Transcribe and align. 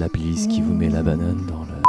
la 0.00 0.08
playlist 0.08 0.50
qui 0.50 0.62
vous 0.62 0.72
met 0.72 0.88
la 0.88 1.02
banane 1.02 1.44
dans 1.46 1.60
le. 1.60 1.79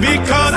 Because 0.00 0.47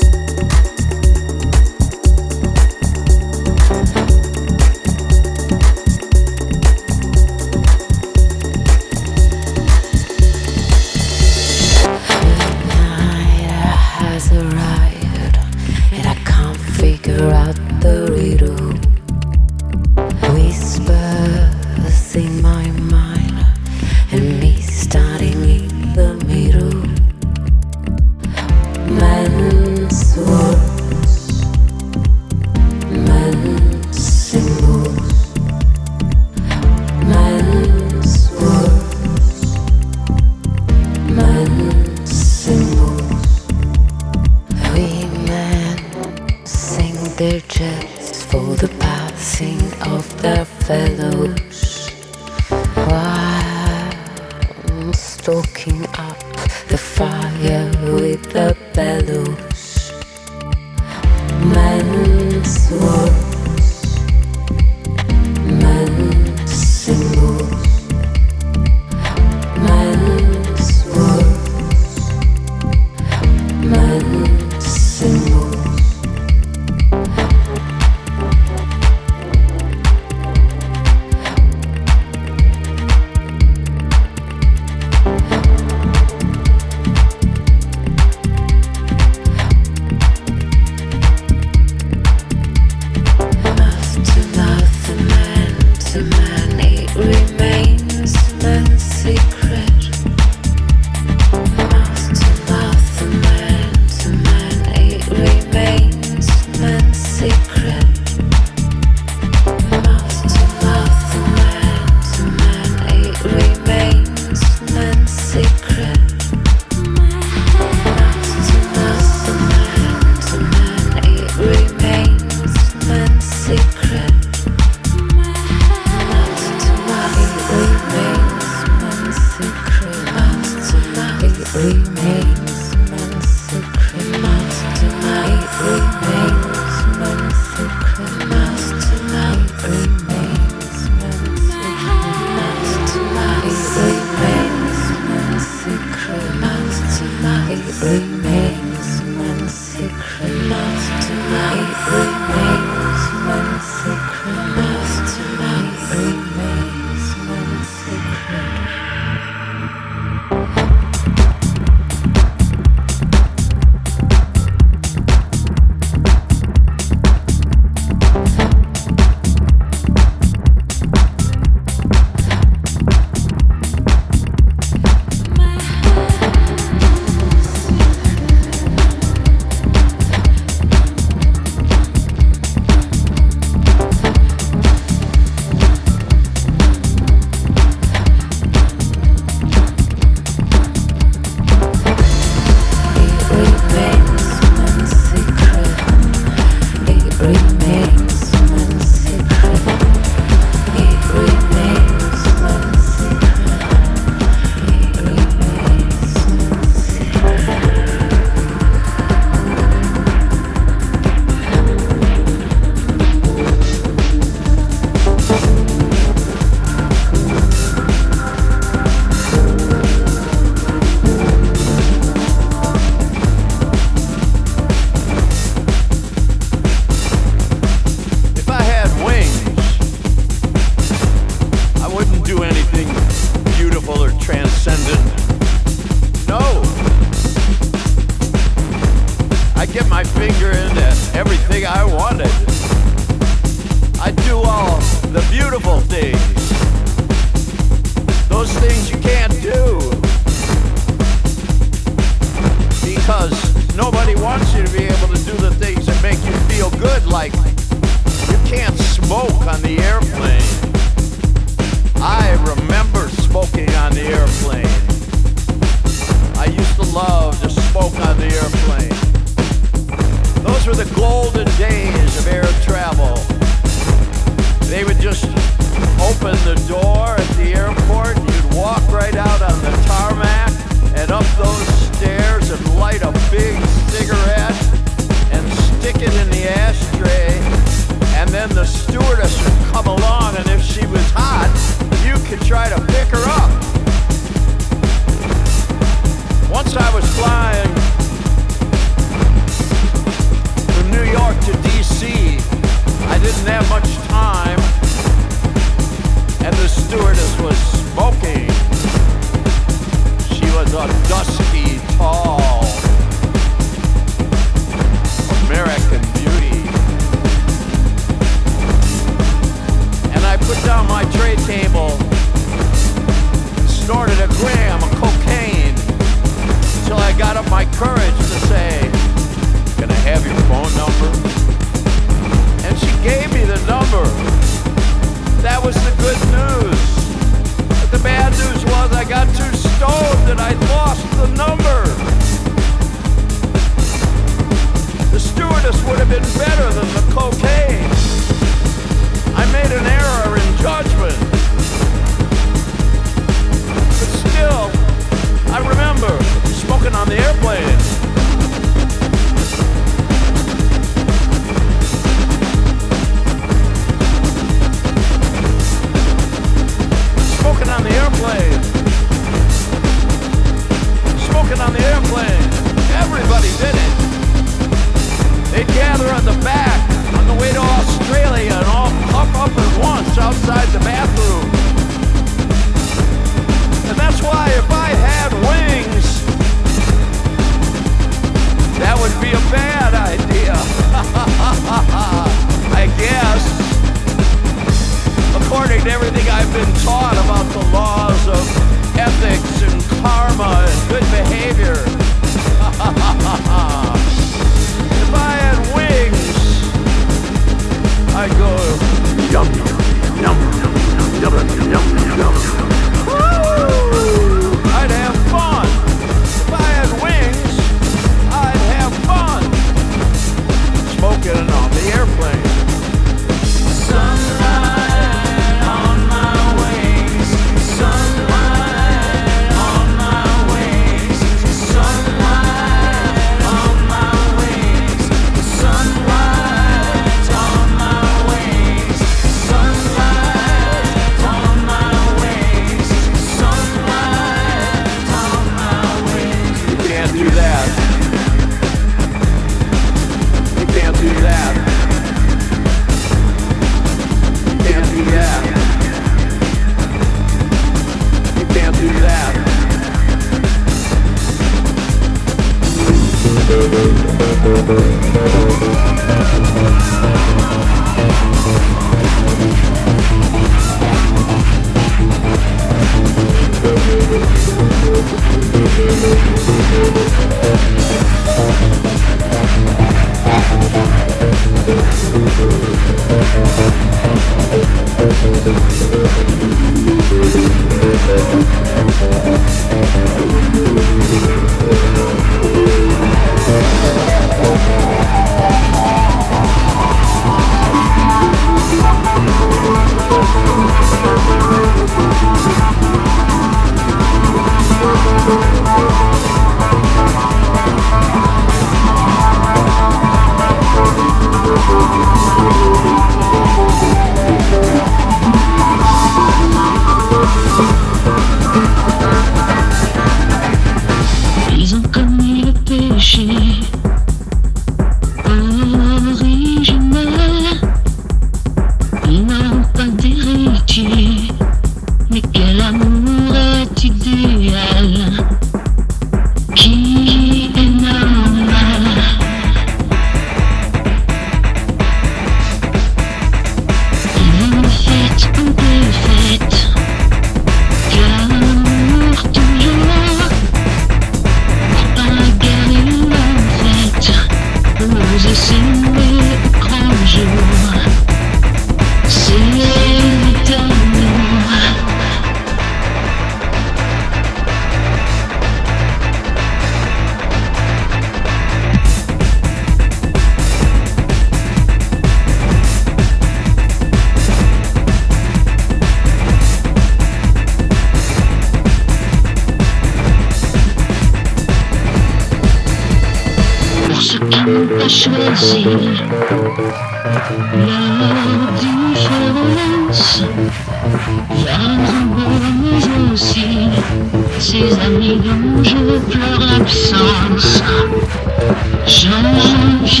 Change 598.86 600.00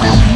If 0.00 0.27